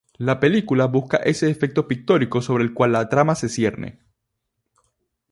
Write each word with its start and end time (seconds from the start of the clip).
La 0.17 0.39
película 0.39 0.85
busca 0.87 1.17
ese 1.17 1.47
efecto 1.51 1.87
pictórico 1.87 2.41
sobre 2.41 2.63
el 2.63 2.73
cual 2.73 2.93
la 2.93 3.07
trama 3.07 3.35
se 3.35 3.49
cierne. 3.49 3.99